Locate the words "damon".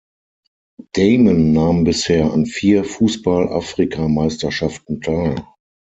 0.93-1.51